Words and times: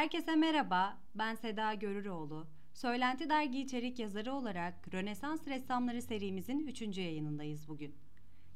Herkese 0.00 0.36
merhaba, 0.36 0.98
ben 1.14 1.34
Seda 1.34 1.74
Görüroğlu. 1.74 2.46
Söylenti 2.74 3.30
Dergi 3.30 3.60
içerik 3.60 3.98
yazarı 3.98 4.34
olarak 4.34 4.94
Rönesans 4.94 5.46
Ressamları 5.46 6.02
serimizin 6.02 6.66
3. 6.66 6.98
yayınındayız 6.98 7.68
bugün. 7.68 7.94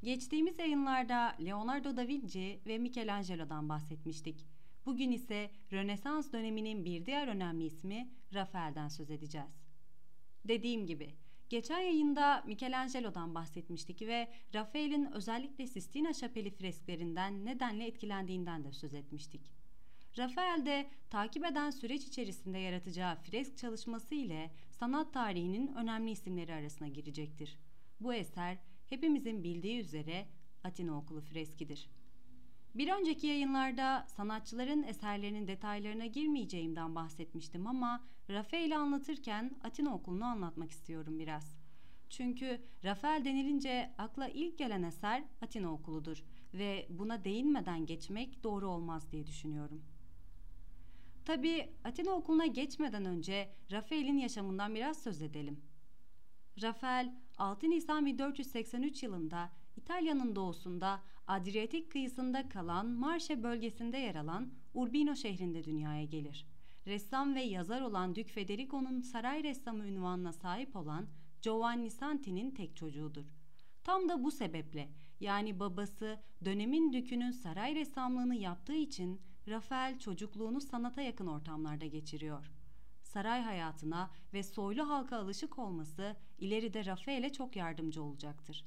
Geçtiğimiz 0.03 0.59
yayınlarda 0.59 1.37
Leonardo 1.45 1.96
da 1.96 2.09
Vinci 2.09 2.61
ve 2.67 2.79
Michelangelo'dan 2.79 3.69
bahsetmiştik. 3.69 4.46
Bugün 4.87 5.12
ise 5.12 5.51
Rönesans 5.72 6.33
döneminin 6.33 6.85
bir 6.85 7.06
diğer 7.06 7.28
önemli 7.28 7.65
ismi 7.65 8.08
Rafael'den 8.35 8.88
söz 8.88 9.11
edeceğiz. 9.11 9.65
Dediğim 10.45 10.87
gibi, 10.87 11.15
geçen 11.49 11.81
yayında 11.81 12.42
Michelangelo'dan 12.47 13.35
bahsetmiştik 13.35 14.03
ve 14.03 14.29
Rafael'in 14.54 15.13
özellikle 15.13 15.67
Sistina 15.67 16.12
Şapeli 16.12 16.51
fresklerinden 16.51 17.45
nedenle 17.45 17.87
etkilendiğinden 17.87 18.65
de 18.65 18.73
söz 18.73 18.95
etmiştik. 18.95 19.63
Rafael 20.19 20.66
de 20.66 20.91
takip 21.10 21.45
eden 21.45 21.70
süreç 21.70 22.05
içerisinde 22.05 22.59
yaratacağı 22.59 23.16
fresk 23.16 23.59
çalışması 23.59 24.14
ile 24.14 24.50
sanat 24.70 25.12
tarihinin 25.12 25.74
önemli 25.74 26.10
isimleri 26.10 26.54
arasına 26.54 26.88
girecektir. 26.88 27.59
Bu 28.00 28.14
eser 28.14 28.59
hepimizin 28.87 29.45
bildiği 29.45 29.80
üzere 29.80 30.27
Atina 30.64 30.98
Okulu 30.98 31.20
freskidir. 31.20 31.90
Bir 32.74 32.92
önceki 32.92 33.27
yayınlarda 33.27 34.06
sanatçıların 34.09 34.82
eserlerinin 34.82 35.46
detaylarına 35.46 36.06
girmeyeceğimden 36.06 36.95
bahsetmiştim 36.95 37.66
ama 37.66 38.04
Rafael'i 38.30 38.76
anlatırken 38.76 39.56
Atina 39.65 39.95
Okulu'nu 39.95 40.24
anlatmak 40.24 40.70
istiyorum 40.70 41.18
biraz. 41.18 41.56
Çünkü 42.10 42.60
Rafael 42.84 43.24
denilince 43.24 43.95
akla 43.98 44.28
ilk 44.28 44.59
gelen 44.59 44.82
eser 44.82 45.24
Atina 45.42 45.73
Okulu'dur 45.73 46.24
ve 46.54 46.87
buna 46.90 47.24
değinmeden 47.24 47.87
geçmek 47.87 48.45
doğru 48.45 48.68
olmaz 48.68 49.12
diye 49.12 49.26
düşünüyorum. 49.26 49.82
Tabi 51.24 51.70
Atina 51.84 52.10
okuluna 52.10 52.46
geçmeden 52.46 53.05
önce 53.05 53.51
Rafael'in 53.73 54.19
yaşamından 54.19 54.74
biraz 54.74 55.02
söz 55.02 55.23
edelim. 55.23 55.60
Rafael 56.62 57.15
6 57.38 57.71
Nisan 57.71 58.07
1483 58.07 59.02
yılında 59.02 59.52
İtalya'nın 59.76 60.37
doğusunda 60.37 61.02
Adriyatik 61.26 61.90
kıyısında 61.90 62.48
kalan 62.48 62.87
Marşe 62.87 63.43
bölgesinde 63.43 63.96
yer 63.98 64.15
alan 64.15 64.53
Urbino 64.75 65.15
şehrinde 65.15 65.65
dünyaya 65.65 66.05
gelir. 66.05 66.47
Ressam 66.87 67.35
ve 67.35 67.43
yazar 67.43 67.81
olan 67.81 68.15
Dük 68.15 68.29
Federico'nun 68.31 69.01
saray 69.01 69.43
ressamı 69.43 69.87
ünvanına 69.87 70.33
sahip 70.33 70.77
olan 70.77 71.07
Giovanni 71.43 71.91
Santi'nin 71.91 72.51
tek 72.51 72.77
çocuğudur. 72.77 73.25
Tam 73.85 74.09
da 74.09 74.25
bu 74.25 74.31
sebeple 74.31 74.89
yani 75.20 75.61
babası 75.61 76.20
dönemin 76.45 76.93
dükünün 76.93 77.31
saray 77.31 77.75
ressamlığını 77.75 78.35
yaptığı 78.35 78.75
için 78.75 79.20
Rafael 79.48 79.98
çocukluğunu 79.98 80.61
sanata 80.61 81.03
yakın 81.03 81.27
ortamlarda 81.27 81.87
geçiriyor. 81.87 82.50
Saray 83.03 83.42
hayatına 83.42 84.11
ve 84.33 84.42
soylu 84.42 84.89
halka 84.89 85.17
alışık 85.17 85.59
olması 85.59 86.17
ileride 86.39 86.84
Rafael'e 86.84 87.33
çok 87.33 87.56
yardımcı 87.56 88.03
olacaktır. 88.03 88.64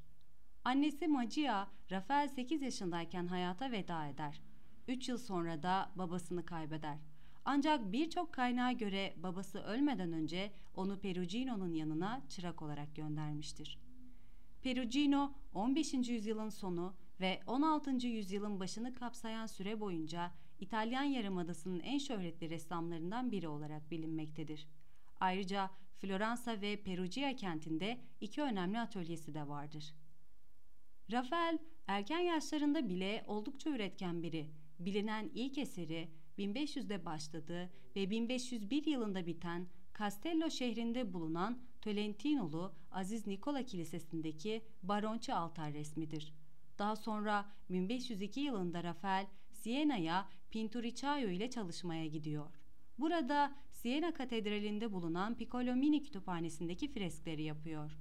Annesi 0.64 1.08
Magia, 1.08 1.68
Rafael 1.92 2.28
8 2.28 2.62
yaşındayken 2.62 3.28
hayata 3.28 3.72
veda 3.72 4.08
eder. 4.08 4.42
3 4.88 5.10
yıl 5.10 5.18
sonra 5.18 5.64
da 5.64 5.92
babasını 5.96 6.46
kaybeder. 6.46 6.98
Ancak 7.46 7.92
birçok 7.92 8.34
kaynağa 8.34 8.72
göre 8.72 9.14
babası 9.18 9.60
ölmeden 9.60 10.12
önce 10.12 10.52
onu 10.76 11.00
Perugino'nun 11.00 11.74
yanına 11.74 12.22
çırak 12.30 12.62
olarak 12.62 12.96
göndermiştir. 12.96 13.80
Perugino 14.62 15.34
15. 15.54 15.94
yüzyılın 15.94 16.50
sonu 16.50 16.94
ve 17.22 17.42
16. 17.48 18.08
yüzyılın 18.08 18.60
başını 18.60 18.94
kapsayan 18.94 19.46
süre 19.46 19.80
boyunca 19.80 20.32
İtalyan 20.60 21.04
Yarımadası'nın 21.04 21.80
en 21.80 21.98
şöhretli 21.98 22.50
ressamlarından 22.50 23.32
biri 23.32 23.48
olarak 23.48 23.92
bilinmektedir. 23.92 24.68
Ayrıca 25.20 25.70
Floransa 25.98 26.62
ve 26.62 26.84
Perugia 26.84 27.36
kentinde 27.36 28.02
iki 28.22 28.42
önemli 28.42 28.80
atölyesi 28.80 29.34
de 29.34 29.48
vardır. 29.48 29.94
Rafael 31.12 31.58
erken 31.88 32.20
yaşlarında 32.20 32.90
bile 32.90 33.24
oldukça 33.28 33.70
üretken 33.70 34.24
biri. 34.24 34.50
Bilinen 34.80 35.32
ilk 35.34 35.58
eseri 35.58 36.10
1500'de 36.38 37.06
başladığı 37.06 37.70
ve 37.96 38.10
1501 38.10 38.86
yılında 38.86 39.26
biten 39.26 39.68
Castello 40.00 40.50
şehrinde 40.50 41.14
bulunan 41.14 41.60
Tolentino'lu 41.82 42.74
Aziz 42.92 43.28
Nikola 43.28 43.64
Kilisesi'ndeki 43.64 44.62
Baronçi 44.84 45.34
altar 45.34 45.74
resmidir. 45.74 46.34
Daha 46.80 46.96
sonra 46.96 47.46
1502 47.70 48.40
yılında 48.40 48.84
Rafael 48.84 49.28
Siena'ya 49.52 50.30
Pinturicchio 50.52 51.30
ile 51.30 51.50
çalışmaya 51.50 52.08
gidiyor. 52.08 52.52
Burada 53.00 53.56
Siena 53.72 54.14
Katedrali'nde 54.14 54.94
bulunan 54.94 55.38
Piccolomini 55.38 56.04
Kütüphanesi'ndeki 56.04 56.88
freskleri 56.88 57.44
yapıyor. 57.44 57.98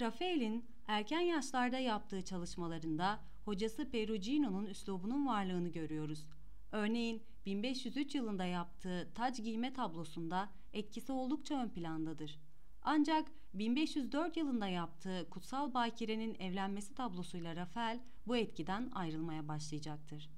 Rafael'in 0.00 0.64
erken 0.86 1.20
yaşlarda 1.20 1.78
yaptığı 1.78 2.24
çalışmalarında 2.24 3.20
hocası 3.44 3.90
Perugino'nun 3.90 4.66
üslubunun 4.66 5.26
varlığını 5.26 5.68
görüyoruz. 5.68 6.26
Örneğin 6.72 7.22
1503 7.46 8.14
yılında 8.14 8.44
yaptığı 8.44 9.10
tac 9.14 9.42
giyme 9.42 9.72
tablosunda 9.72 10.50
etkisi 10.72 11.12
oldukça 11.12 11.62
ön 11.62 11.68
plandadır. 11.68 12.38
Ancak 12.82 13.32
1504 13.54 14.36
yılında 14.36 14.68
yaptığı 14.68 15.26
Kutsal 15.30 15.74
Bakire'nin 15.74 16.34
evlenmesi 16.34 16.94
tablosuyla 16.94 17.56
Rafael 17.56 18.00
bu 18.26 18.36
etkiden 18.36 18.90
ayrılmaya 18.90 19.48
başlayacaktır. 19.48 20.30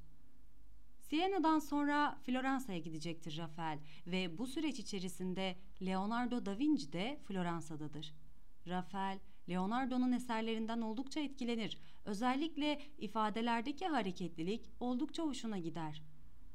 Siena'dan 1.10 1.58
sonra 1.58 2.18
Floransa'ya 2.22 2.78
gidecektir 2.78 3.38
Rafael 3.38 3.78
ve 4.06 4.38
bu 4.38 4.46
süreç 4.46 4.78
içerisinde 4.78 5.56
Leonardo 5.82 6.46
da 6.46 6.58
Vinci 6.58 6.92
de 6.92 7.20
Floransa'dadır. 7.24 8.14
Rafael, 8.66 9.18
Leonardo'nun 9.48 10.12
eserlerinden 10.12 10.80
oldukça 10.80 11.20
etkilenir. 11.20 11.78
Özellikle 12.04 12.80
ifadelerdeki 12.98 13.86
hareketlilik 13.86 14.70
oldukça 14.80 15.22
hoşuna 15.22 15.58
gider. 15.58 16.02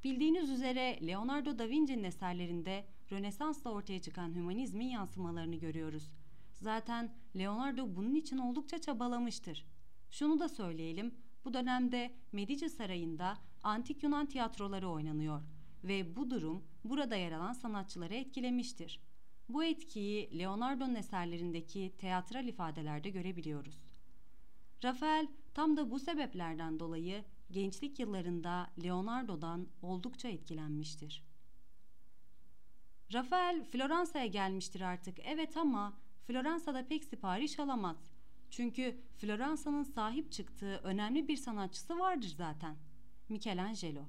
Bildiğiniz 0.04 0.50
üzere 0.50 1.00
Leonardo 1.08 1.60
da 1.60 1.70
Vinci'nin 1.70 2.04
eserlerinde 2.04 2.86
Rönesans'ta 3.12 3.70
ortaya 3.70 4.02
çıkan 4.02 4.36
hümanizmin 4.36 4.88
yansımalarını 4.88 5.56
görüyoruz. 5.56 6.12
Zaten 6.54 7.14
Leonardo 7.38 7.96
bunun 7.96 8.16
için 8.16 8.38
oldukça 8.38 8.82
çabalamıştır. 8.82 9.66
Şunu 10.12 10.40
da 10.40 10.50
söyleyelim, 10.50 11.16
bu 11.46 11.54
dönemde 11.54 12.12
Medici 12.32 12.70
Sarayı'nda 12.70 13.38
antik 13.66 14.04
Yunan 14.04 14.26
tiyatroları 14.26 14.90
oynanıyor 14.90 15.42
ve 15.84 16.16
bu 16.16 16.30
durum 16.30 16.64
burada 16.84 17.16
yer 17.16 17.32
alan 17.32 17.54
sanatçıları 17.54 18.14
etkilemiştir. 18.14 19.00
Bu 19.50 19.64
etkiyi 19.64 20.40
Leonardo'nun 20.40 20.96
eserlerindeki 20.96 21.94
teatral 21.98 22.48
ifadelerde 22.48 23.10
görebiliyoruz. 23.10 23.84
Rafael 24.84 25.28
tam 25.54 25.78
da 25.78 25.92
bu 25.92 26.00
sebeplerden 26.00 26.80
dolayı 26.80 27.24
gençlik 27.52 28.00
yıllarında 28.00 28.72
Leonardo'dan 28.84 29.68
oldukça 29.82 30.28
etkilenmiştir. 30.28 31.24
Rafael 33.14 33.64
Floransa'ya 33.64 34.26
gelmiştir 34.26 34.82
artık 34.82 35.18
evet 35.24 35.58
ama 35.58 35.94
Floransa'da 36.28 36.88
pek 36.88 37.04
sipariş 37.04 37.60
alamaz. 37.60 37.98
Çünkü 38.50 38.98
Floransa'nın 39.18 39.84
sahip 39.84 40.32
çıktığı 40.32 40.76
önemli 40.84 41.28
bir 41.28 41.38
sanatçısı 41.38 42.00
vardır 42.00 42.34
zaten. 42.38 42.76
Michelangelo. 43.30 44.04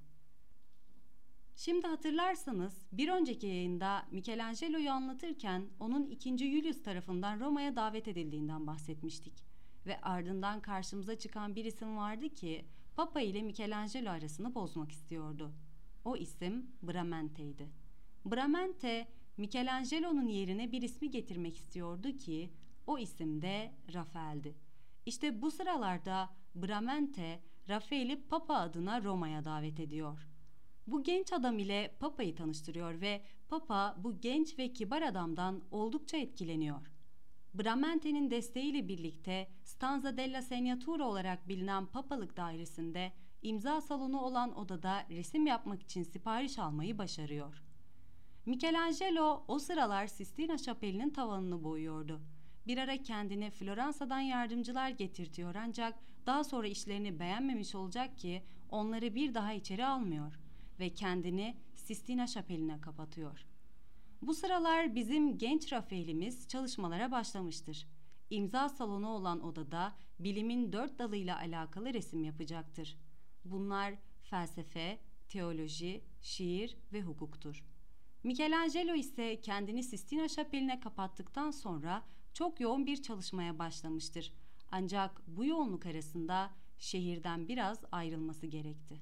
Şimdi 1.56 1.86
hatırlarsanız 1.86 2.82
bir 2.92 3.08
önceki 3.08 3.46
yayında 3.46 4.06
Michelangelo'yu 4.10 4.90
anlatırken 4.90 5.66
onun 5.80 6.06
2. 6.06 6.38
Julius 6.38 6.82
tarafından 6.82 7.40
Roma'ya 7.40 7.76
davet 7.76 8.08
edildiğinden 8.08 8.66
bahsetmiştik. 8.66 9.44
Ve 9.86 10.00
ardından 10.00 10.60
karşımıza 10.60 11.18
çıkan 11.18 11.56
bir 11.56 11.64
isim 11.64 11.96
vardı 11.96 12.28
ki 12.28 12.64
Papa 12.96 13.20
ile 13.20 13.42
Michelangelo 13.42 14.10
arasını 14.10 14.54
bozmak 14.54 14.92
istiyordu. 14.92 15.52
O 16.04 16.16
isim 16.16 16.70
Bramente'ydi. 16.82 17.68
Bramente, 18.24 19.08
Michelangelo'nun 19.36 20.28
yerine 20.28 20.72
bir 20.72 20.82
ismi 20.82 21.10
getirmek 21.10 21.56
istiyordu 21.56 22.16
ki 22.16 22.50
o 22.86 22.98
isim 22.98 23.42
de 23.42 23.72
Rafael'di. 23.94 24.54
İşte 25.06 25.42
bu 25.42 25.50
sıralarda 25.50 26.30
Bramente, 26.54 27.40
Rafael'i 27.68 28.22
Papa 28.28 28.54
adına 28.54 29.02
Roma'ya 29.02 29.44
davet 29.44 29.80
ediyor. 29.80 30.28
Bu 30.86 31.02
genç 31.02 31.32
adam 31.32 31.58
ile 31.58 31.96
Papa'yı 32.00 32.34
tanıştırıyor 32.36 33.00
ve 33.00 33.22
Papa 33.48 33.96
bu 33.98 34.20
genç 34.20 34.58
ve 34.58 34.72
kibar 34.72 35.02
adamdan 35.02 35.62
oldukça 35.70 36.16
etkileniyor. 36.16 36.92
Bramente'nin 37.54 38.30
desteğiyle 38.30 38.88
birlikte 38.88 39.48
Stanza 39.64 40.16
della 40.16 40.42
Segnatura 40.42 41.04
olarak 41.04 41.48
bilinen 41.48 41.86
papalık 41.86 42.36
dairesinde 42.36 43.12
imza 43.42 43.80
salonu 43.80 44.20
olan 44.20 44.58
odada 44.58 45.06
resim 45.10 45.46
yapmak 45.46 45.82
için 45.82 46.02
sipariş 46.02 46.58
almayı 46.58 46.98
başarıyor. 46.98 47.62
Michelangelo 48.46 49.44
o 49.48 49.58
sıralar 49.58 50.06
Sistina 50.06 50.58
Şapeli'nin 50.58 51.10
tavanını 51.10 51.64
boyuyordu. 51.64 52.20
Bir 52.66 52.78
ara 52.78 53.02
kendine 53.02 53.50
Floransa'dan 53.50 54.20
yardımcılar 54.20 54.88
getirtiyor 54.88 55.54
ancak 55.54 55.94
daha 56.26 56.44
sonra 56.44 56.66
işlerini 56.66 57.18
beğenmemiş 57.18 57.74
olacak 57.74 58.18
ki 58.18 58.42
onları 58.70 59.14
bir 59.14 59.34
daha 59.34 59.52
içeri 59.52 59.86
almıyor 59.86 60.40
ve 60.80 60.94
kendini 60.94 61.56
Sistina 61.74 62.26
Şapeli'ne 62.26 62.80
kapatıyor. 62.80 63.46
Bu 64.22 64.34
sıralar 64.34 64.94
bizim 64.94 65.38
genç 65.38 65.72
Rafael'imiz 65.72 66.48
çalışmalara 66.48 67.10
başlamıştır. 67.10 67.86
İmza 68.30 68.68
salonu 68.68 69.08
olan 69.08 69.44
odada 69.44 69.94
bilimin 70.18 70.72
dört 70.72 70.98
dalıyla 70.98 71.38
alakalı 71.38 71.94
resim 71.94 72.24
yapacaktır. 72.24 72.98
Bunlar 73.44 73.94
felsefe, 74.22 74.98
teoloji, 75.28 76.04
şiir 76.20 76.76
ve 76.92 77.02
hukuktur. 77.02 77.64
Michelangelo 78.22 78.94
ise 78.94 79.40
kendini 79.40 79.82
Sistina 79.82 80.28
Şapeli'ne 80.28 80.80
kapattıktan 80.80 81.50
sonra 81.50 82.02
çok 82.34 82.60
yoğun 82.60 82.86
bir 82.86 83.02
çalışmaya 83.02 83.58
başlamıştır. 83.58 84.32
Ancak 84.70 85.22
bu 85.26 85.44
yoğunluk 85.44 85.86
arasında 85.86 86.50
şehirden 86.78 87.48
biraz 87.48 87.84
ayrılması 87.92 88.46
gerekti. 88.46 89.00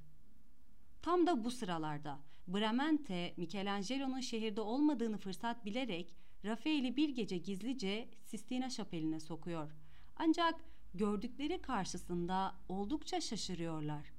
Tam 1.03 1.27
da 1.27 1.45
bu 1.45 1.51
sıralarda 1.51 2.19
Bramante 2.49 3.35
Michelangelo'nun 3.37 4.21
şehirde 4.21 4.61
olmadığını 4.61 5.19
fırsat 5.19 5.65
bilerek 5.65 6.17
Rafael'i 6.45 6.97
bir 6.97 7.09
gece 7.09 7.39
gizlice 7.39 8.09
Sistina 8.25 8.71
Şapeli'ne 8.71 9.21
sokuyor. 9.21 9.77
Ancak 10.17 10.65
gördükleri 10.95 11.63
karşısında 11.63 12.55
oldukça 12.69 13.21
şaşırıyorlar 13.21 14.13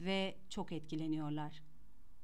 ve 0.00 0.38
çok 0.48 0.72
etkileniyorlar. 0.72 1.62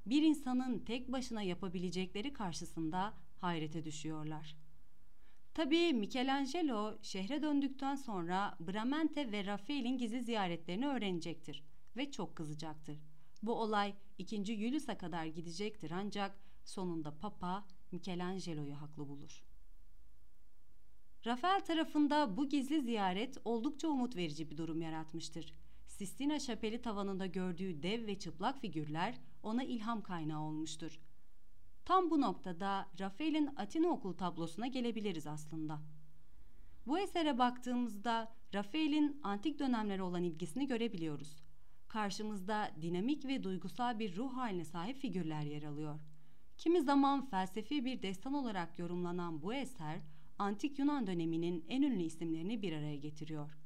Bir 0.06 0.22
insanın 0.22 0.78
tek 0.78 1.12
başına 1.12 1.42
yapabilecekleri 1.42 2.32
karşısında 2.32 3.14
hayrete 3.40 3.84
düşüyorlar. 3.84 4.56
Tabii 5.56 5.92
Michelangelo 5.92 6.98
şehre 7.02 7.42
döndükten 7.42 7.94
sonra 7.94 8.56
Bramante 8.60 9.32
ve 9.32 9.44
Rafael'in 9.44 9.98
gizli 9.98 10.22
ziyaretlerini 10.22 10.86
öğrenecektir 10.86 11.64
ve 11.96 12.10
çok 12.10 12.36
kızacaktır. 12.36 12.98
Bu 13.42 13.54
olay 13.54 13.94
2. 14.18 14.44
Julius'a 14.44 14.98
kadar 14.98 15.26
gidecektir 15.26 15.90
ancak 15.90 16.38
sonunda 16.64 17.18
Papa 17.18 17.64
Michelangelo'yu 17.92 18.80
haklı 18.80 19.08
bulur. 19.08 19.44
Rafael 21.26 21.60
tarafında 21.60 22.36
bu 22.36 22.48
gizli 22.48 22.82
ziyaret 22.82 23.38
oldukça 23.44 23.88
umut 23.88 24.16
verici 24.16 24.50
bir 24.50 24.56
durum 24.56 24.82
yaratmıştır. 24.82 25.52
Sistina 25.86 26.40
Şapeli 26.40 26.82
tavanında 26.82 27.26
gördüğü 27.26 27.82
dev 27.82 28.06
ve 28.06 28.18
çıplak 28.18 28.60
figürler 28.60 29.18
ona 29.42 29.64
ilham 29.64 30.02
kaynağı 30.02 30.40
olmuştur. 30.40 31.00
Tam 31.86 32.10
bu 32.10 32.20
noktada 32.20 32.88
Rafael'in 33.00 33.50
Atina 33.56 33.88
okul 33.88 34.12
tablosuna 34.12 34.66
gelebiliriz 34.66 35.26
aslında. 35.26 35.80
Bu 36.86 36.98
esere 36.98 37.38
baktığımızda 37.38 38.32
Rafael'in 38.54 39.20
antik 39.22 39.58
dönemlere 39.58 40.02
olan 40.02 40.22
ilgisini 40.22 40.66
görebiliyoruz. 40.66 41.36
Karşımızda 41.88 42.70
dinamik 42.82 43.24
ve 43.24 43.42
duygusal 43.44 43.98
bir 43.98 44.16
ruh 44.16 44.36
haline 44.36 44.64
sahip 44.64 44.96
figürler 44.96 45.42
yer 45.42 45.62
alıyor. 45.62 46.00
Kimi 46.58 46.82
zaman 46.82 47.26
felsefi 47.26 47.84
bir 47.84 48.02
destan 48.02 48.34
olarak 48.34 48.78
yorumlanan 48.78 49.42
bu 49.42 49.54
eser, 49.54 50.00
antik 50.38 50.78
Yunan 50.78 51.06
döneminin 51.06 51.64
en 51.68 51.82
ünlü 51.82 52.02
isimlerini 52.02 52.62
bir 52.62 52.72
araya 52.72 52.96
getiriyor. 52.96 53.58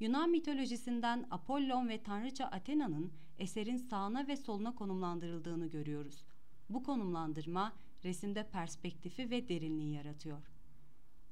Yunan 0.00 0.30
mitolojisinden 0.30 1.26
Apollon 1.30 1.88
ve 1.88 2.02
tanrıça 2.02 2.44
Athena'nın 2.44 3.12
eserin 3.38 3.76
sağına 3.76 4.28
ve 4.28 4.36
soluna 4.36 4.74
konumlandırıldığını 4.74 5.66
görüyoruz. 5.66 6.24
Bu 6.70 6.82
konumlandırma 6.82 7.72
resimde 8.04 8.50
perspektifi 8.50 9.30
ve 9.30 9.48
derinliği 9.48 9.94
yaratıyor. 9.94 10.50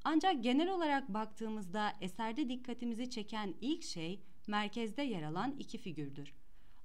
Ancak 0.04 0.42
genel 0.42 0.68
olarak 0.68 1.08
baktığımızda 1.08 1.92
eserde 2.00 2.48
dikkatimizi 2.48 3.10
çeken 3.10 3.54
ilk 3.60 3.82
şey 3.82 4.20
merkezde 4.46 5.02
yer 5.02 5.22
alan 5.22 5.56
iki 5.58 5.78
figürdür. 5.78 6.34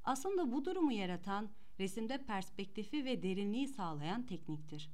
Aslında 0.04 0.52
bu 0.52 0.66
durumu 0.66 0.92
yaratan 0.92 1.50
resimde 1.80 2.18
perspektifi 2.26 3.06
ve 3.06 3.24
derinliği 3.24 3.68
sağlayan 3.68 4.26
tekniktir. 4.26 4.90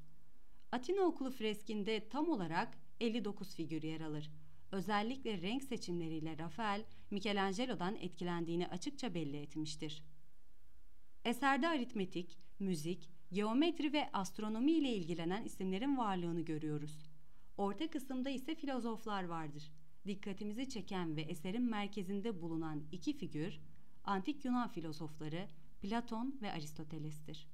Atina 0.71 1.01
Okulu 1.01 1.31
freskinde 1.31 2.09
tam 2.09 2.29
olarak 2.29 2.77
59 2.99 3.55
figür 3.55 3.83
yer 3.83 4.01
alır. 4.01 4.31
Özellikle 4.71 5.41
renk 5.41 5.63
seçimleriyle 5.63 6.37
Rafael, 6.37 6.83
Michelangelo'dan 7.11 7.95
etkilendiğini 7.95 8.67
açıkça 8.67 9.13
belli 9.13 9.37
etmiştir. 9.37 10.03
Eserde 11.25 11.67
aritmetik, 11.67 12.37
müzik, 12.59 13.09
geometri 13.31 13.93
ve 13.93 14.09
astronomi 14.13 14.71
ile 14.71 14.93
ilgilenen 14.93 15.43
isimlerin 15.43 15.97
varlığını 15.97 16.41
görüyoruz. 16.41 16.97
Orta 17.57 17.89
kısımda 17.89 18.29
ise 18.29 18.55
filozoflar 18.55 19.23
vardır. 19.23 19.71
Dikkatimizi 20.07 20.69
çeken 20.69 21.15
ve 21.15 21.21
eserin 21.21 21.69
merkezinde 21.69 22.41
bulunan 22.41 22.83
iki 22.91 23.17
figür, 23.17 23.59
antik 24.03 24.45
Yunan 24.45 24.69
filozofları 24.69 25.47
Platon 25.81 26.35
ve 26.41 26.51
Aristoteles'tir. 26.51 27.47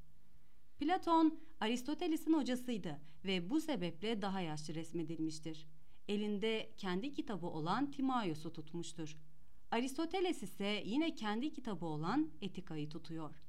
Platon, 0.79 1.39
Aristoteles'in 1.59 2.33
hocasıydı 2.33 2.99
ve 3.25 3.49
bu 3.49 3.61
sebeple 3.61 4.21
daha 4.21 4.41
yaşlı 4.41 4.75
resmedilmiştir. 4.75 5.67
Elinde 6.07 6.71
kendi 6.77 7.13
kitabı 7.13 7.47
olan 7.47 7.91
Timaios'u 7.91 8.53
tutmuştur. 8.53 9.17
Aristoteles 9.71 10.43
ise 10.43 10.83
yine 10.85 11.15
kendi 11.15 11.53
kitabı 11.53 11.85
olan 11.85 12.31
Etika'yı 12.41 12.89
tutuyor. 12.89 13.43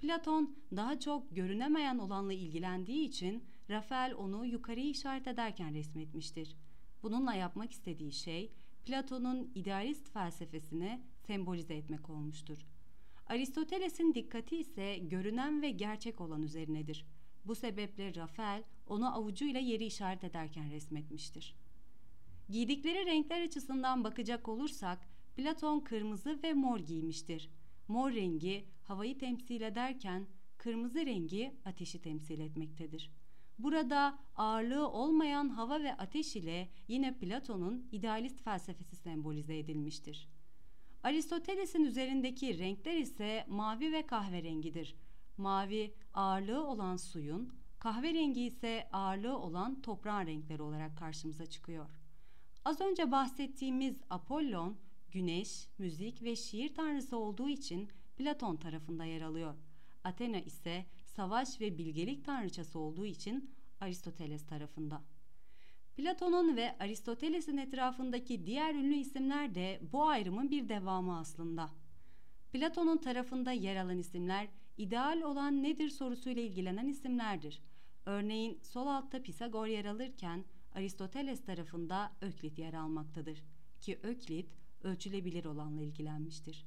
Platon 0.00 0.56
daha 0.76 1.00
çok 1.00 1.36
görünemeyen 1.36 1.98
olanla 1.98 2.32
ilgilendiği 2.32 3.08
için 3.08 3.44
Rafael 3.70 4.14
onu 4.14 4.46
yukarıya 4.46 4.86
işaret 4.86 5.26
ederken 5.26 5.74
resmetmiştir. 5.74 6.56
Bununla 7.02 7.34
yapmak 7.34 7.72
istediği 7.72 8.12
şey 8.12 8.52
Platon'un 8.84 9.52
idealist 9.54 10.12
felsefesini 10.12 11.00
sembolize 11.26 11.74
etmek 11.74 12.10
olmuştur. 12.10 12.58
Aristoteles'in 13.26 14.14
dikkati 14.14 14.56
ise 14.56 14.98
görünen 14.98 15.62
ve 15.62 15.70
gerçek 15.70 16.20
olan 16.20 16.42
üzerinedir. 16.42 17.06
Bu 17.44 17.54
sebeple 17.54 18.14
Rafael 18.14 18.62
onu 18.86 19.14
avucuyla 19.14 19.60
yeri 19.60 19.84
işaret 19.84 20.24
ederken 20.24 20.70
resmetmiştir. 20.70 21.56
Giydikleri 22.48 23.06
renkler 23.06 23.40
açısından 23.40 24.04
bakacak 24.04 24.48
olursak 24.48 24.98
Platon 25.36 25.80
kırmızı 25.80 26.40
ve 26.42 26.52
mor 26.52 26.78
giymiştir. 26.78 27.50
Mor 27.90 28.12
rengi 28.12 28.64
havayı 28.82 29.18
temsil 29.18 29.60
ederken 29.60 30.26
kırmızı 30.58 31.06
rengi 31.06 31.54
ateşi 31.64 32.02
temsil 32.02 32.40
etmektedir. 32.40 33.10
Burada 33.58 34.18
ağırlığı 34.36 34.88
olmayan 34.88 35.48
hava 35.48 35.80
ve 35.80 35.96
ateş 35.96 36.36
ile 36.36 36.68
yine 36.88 37.18
Platon'un 37.18 37.88
idealist 37.92 38.42
felsefesi 38.42 38.96
sembolize 38.96 39.58
edilmiştir. 39.58 40.28
Aristoteles'in 41.02 41.84
üzerindeki 41.84 42.58
renkler 42.58 42.96
ise 42.96 43.44
mavi 43.48 43.92
ve 43.92 44.06
kahverengidir. 44.06 44.96
Mavi 45.36 45.94
ağırlığı 46.14 46.66
olan 46.66 46.96
suyun, 46.96 47.54
kahverengi 47.78 48.42
ise 48.42 48.88
ağırlığı 48.92 49.38
olan 49.38 49.82
toprağın 49.82 50.26
renkleri 50.26 50.62
olarak 50.62 50.98
karşımıza 50.98 51.46
çıkıyor. 51.46 51.90
Az 52.64 52.80
önce 52.80 53.12
bahsettiğimiz 53.12 53.96
Apollon, 54.10 54.76
güneş, 55.12 55.68
müzik 55.78 56.22
ve 56.22 56.36
şiir 56.36 56.74
tanrısı 56.74 57.16
olduğu 57.16 57.48
için 57.48 57.88
Platon 58.16 58.56
tarafında 58.56 59.04
yer 59.04 59.20
alıyor. 59.20 59.54
Athena 60.04 60.38
ise 60.38 60.86
savaş 61.04 61.60
ve 61.60 61.78
bilgelik 61.78 62.24
tanrıçası 62.24 62.78
olduğu 62.78 63.06
için 63.06 63.50
Aristoteles 63.80 64.46
tarafında. 64.46 65.02
Platon'un 65.96 66.56
ve 66.56 66.78
Aristoteles'in 66.78 67.56
etrafındaki 67.56 68.46
diğer 68.46 68.74
ünlü 68.74 68.94
isimler 68.94 69.54
de 69.54 69.80
bu 69.92 70.08
ayrımın 70.08 70.50
bir 70.50 70.68
devamı 70.68 71.18
aslında. 71.18 71.70
Platon'un 72.52 72.96
tarafında 72.96 73.52
yer 73.52 73.76
alan 73.76 73.98
isimler 73.98 74.48
ideal 74.76 75.22
olan 75.22 75.62
nedir 75.62 75.88
sorusuyla 75.88 76.42
ilgilenen 76.42 76.88
isimlerdir. 76.88 77.62
Örneğin 78.06 78.58
sol 78.62 78.86
altta 78.86 79.22
Pisagor 79.22 79.66
yer 79.66 79.84
alırken 79.84 80.44
Aristoteles 80.74 81.44
tarafında 81.44 82.12
Öklit 82.20 82.58
yer 82.58 82.74
almaktadır 82.74 83.42
ki 83.80 83.98
Öklit 84.02 84.59
ölçülebilir 84.82 85.44
olanla 85.44 85.82
ilgilenmiştir. 85.82 86.66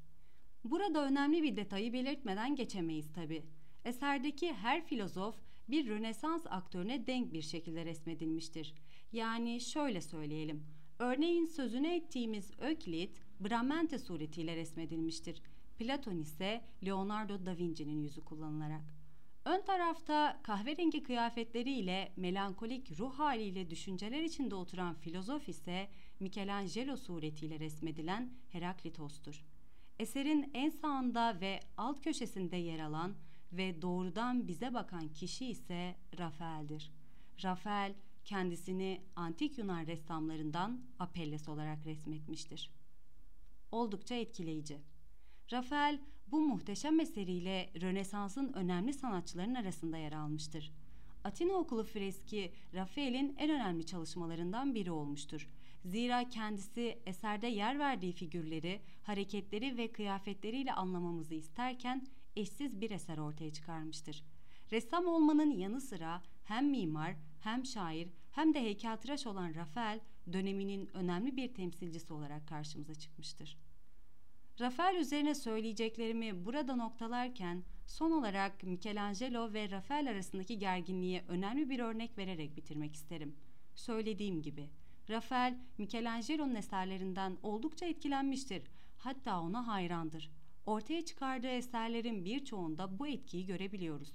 Burada 0.63 1.05
önemli 1.05 1.43
bir 1.43 1.55
detayı 1.55 1.93
belirtmeden 1.93 2.55
geçemeyiz 2.55 3.13
tabi. 3.13 3.43
Eserdeki 3.85 4.53
her 4.53 4.85
filozof 4.85 5.35
bir 5.69 5.87
Rönesans 5.87 6.45
aktörüne 6.49 7.07
denk 7.07 7.33
bir 7.33 7.41
şekilde 7.41 7.85
resmedilmiştir. 7.85 8.73
Yani 9.11 9.61
şöyle 9.61 10.01
söyleyelim. 10.01 10.63
Örneğin 10.99 11.45
sözünü 11.45 11.87
ettiğimiz 11.87 12.51
Öklit, 12.59 13.21
Bramante 13.39 13.99
suretiyle 13.99 14.55
resmedilmiştir. 14.55 15.41
Platon 15.77 16.17
ise 16.17 16.61
Leonardo 16.85 17.45
da 17.45 17.57
Vinci'nin 17.57 18.01
yüzü 18.01 18.21
kullanılarak. 18.21 19.02
Ön 19.45 19.61
tarafta 19.61 20.39
kahverengi 20.43 21.03
kıyafetleriyle 21.03 22.13
melankolik 22.15 22.99
ruh 22.99 23.19
haliyle 23.19 23.69
düşünceler 23.69 24.23
içinde 24.23 24.55
oturan 24.55 24.95
filozof 24.95 25.49
ise 25.49 25.89
Michelangelo 26.19 26.97
suretiyle 26.97 27.59
resmedilen 27.59 28.33
Heraklitos'tur. 28.49 29.45
Eserin 29.99 30.51
en 30.53 30.69
sağında 30.69 31.41
ve 31.41 31.59
alt 31.77 32.03
köşesinde 32.03 32.57
yer 32.57 32.79
alan 32.79 33.15
ve 33.51 33.81
doğrudan 33.81 34.47
bize 34.47 34.73
bakan 34.73 35.07
kişi 35.07 35.45
ise 35.45 35.95
Rafael'dir. 36.19 36.91
Rafael 37.43 37.93
kendisini 38.25 39.01
antik 39.15 39.57
Yunan 39.57 39.87
ressamlarından 39.87 40.81
Apelles 40.99 41.49
olarak 41.49 41.85
resmetmiştir. 41.85 42.69
Oldukça 43.71 44.15
etkileyici. 44.15 44.77
Rafael 45.53 45.99
bu 46.27 46.41
muhteşem 46.41 46.99
eseriyle 46.99 47.69
Rönesans'ın 47.81 48.53
önemli 48.53 48.93
sanatçıların 48.93 49.55
arasında 49.55 49.97
yer 49.97 50.11
almıştır. 50.11 50.71
Atina 51.23 51.53
Okulu 51.53 51.83
freski 51.83 52.51
Rafael'in 52.73 53.35
en 53.37 53.49
önemli 53.49 53.85
çalışmalarından 53.85 54.75
biri 54.75 54.91
olmuştur. 54.91 55.49
Zira 55.85 56.29
kendisi 56.29 56.99
eserde 57.05 57.47
yer 57.47 57.79
verdiği 57.79 58.11
figürleri, 58.11 58.81
hareketleri 59.03 59.77
ve 59.77 59.91
kıyafetleriyle 59.91 60.73
anlamamızı 60.73 61.33
isterken 61.33 62.07
eşsiz 62.35 62.81
bir 62.81 62.91
eser 62.91 63.17
ortaya 63.17 63.53
çıkarmıştır. 63.53 64.23
Ressam 64.71 65.07
olmanın 65.07 65.51
yanı 65.51 65.81
sıra 65.81 66.21
hem 66.43 66.69
mimar, 66.69 67.15
hem 67.39 67.65
şair, 67.65 68.09
hem 68.31 68.53
de 68.53 68.61
heykeltıraş 68.61 69.27
olan 69.27 69.55
Rafael 69.55 69.99
döneminin 70.33 70.89
önemli 70.93 71.37
bir 71.37 71.53
temsilcisi 71.53 72.13
olarak 72.13 72.47
karşımıza 72.47 72.95
çıkmıştır. 72.95 73.57
Rafael 74.59 74.95
üzerine 74.95 75.35
söyleyeceklerimi 75.35 76.45
burada 76.45 76.75
noktalarken 76.75 77.63
son 77.85 78.11
olarak 78.11 78.63
Michelangelo 78.63 79.53
ve 79.53 79.69
Rafael 79.69 80.09
arasındaki 80.09 80.59
gerginliğe 80.59 81.23
önemli 81.27 81.69
bir 81.69 81.79
örnek 81.79 82.17
vererek 82.17 82.57
bitirmek 82.57 82.95
isterim. 82.95 83.35
Söylediğim 83.75 84.41
gibi 84.41 84.69
Rafael 85.09 85.57
Michelangelo'nun 85.77 86.55
eserlerinden 86.55 87.37
oldukça 87.43 87.85
etkilenmiştir. 87.85 88.63
Hatta 88.97 89.41
ona 89.41 89.67
hayrandır. 89.67 90.31
Ortaya 90.65 91.05
çıkardığı 91.05 91.47
eserlerin 91.47 92.25
birçoğunda 92.25 92.99
bu 92.99 93.07
etkiyi 93.07 93.45
görebiliyoruz. 93.45 94.13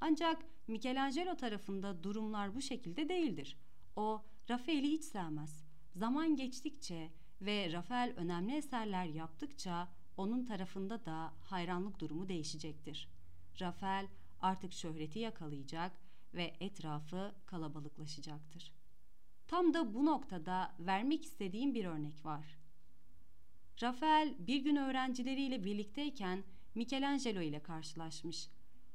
Ancak 0.00 0.44
Michelangelo 0.66 1.36
tarafında 1.36 2.02
durumlar 2.02 2.54
bu 2.54 2.62
şekilde 2.62 3.08
değildir. 3.08 3.56
O 3.96 4.22
Rafael'i 4.50 4.90
hiç 4.90 5.04
sevmez. 5.04 5.64
Zaman 5.94 6.36
geçtikçe 6.36 7.10
ve 7.40 7.72
Rafael 7.72 8.12
önemli 8.16 8.56
eserler 8.56 9.04
yaptıkça 9.04 9.88
onun 10.16 10.44
tarafında 10.44 11.04
da 11.04 11.32
hayranlık 11.40 12.00
durumu 12.00 12.28
değişecektir. 12.28 13.08
Rafael 13.60 14.06
artık 14.40 14.72
şöhreti 14.72 15.18
yakalayacak 15.18 15.92
ve 16.34 16.56
etrafı 16.60 17.34
kalabalıklaşacaktır. 17.46 18.72
Tam 19.46 19.74
da 19.74 19.94
bu 19.94 20.06
noktada 20.06 20.74
vermek 20.78 21.24
istediğim 21.24 21.74
bir 21.74 21.84
örnek 21.84 22.24
var. 22.24 22.58
Rafael 23.82 24.34
bir 24.46 24.60
gün 24.60 24.76
öğrencileriyle 24.76 25.64
birlikteyken 25.64 26.44
Michelangelo 26.74 27.40
ile 27.40 27.62
karşılaşmış. 27.62 28.48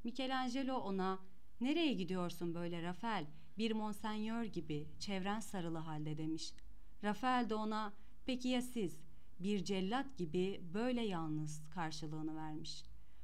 Michelangelo 0.04 0.76
ona 0.76 1.20
"Nereye 1.62 1.94
gidiyorsun 1.94 2.56
böyle 2.56 2.84
Rafael? 2.84 3.26
Bir 3.58 3.72
monsenyor 3.72 4.44
gibi 4.44 4.88
çevren 5.00 5.40
sarılı 5.40 5.78
halde." 5.78 6.18
demiş. 6.18 6.54
Rafael 7.04 7.50
de 7.50 7.56
ona 7.56 7.94
"Peki 8.26 8.48
ya 8.48 8.62
siz?" 8.62 9.00
Bir 9.40 9.64
cellat 9.64 10.18
gibi 10.18 10.62
böyle 10.74 11.02
yalnız 11.02 11.62
karşılığını 11.70 12.36
vermiş. 12.36 12.84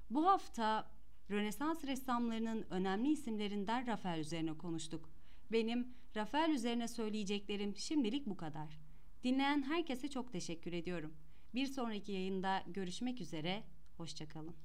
Bu 0.09 0.27
hafta 0.27 0.91
Rönesans 1.31 1.83
ressamlarının 1.83 2.65
önemli 2.69 3.11
isimlerinden 3.11 3.87
Rafael 3.87 4.19
üzerine 4.19 4.57
konuştuk. 4.57 5.09
Benim 5.51 5.87
Rafael 6.15 6.49
üzerine 6.49 6.87
söyleyeceklerim 6.87 7.75
şimdilik 7.75 8.25
bu 8.25 8.37
kadar. 8.37 8.79
Dinleyen 9.23 9.63
herkese 9.63 10.07
çok 10.07 10.31
teşekkür 10.31 10.73
ediyorum. 10.73 11.13
Bir 11.55 11.67
sonraki 11.67 12.11
yayında 12.11 12.63
görüşmek 12.67 13.21
üzere, 13.21 13.63
hoşçakalın. 13.97 14.55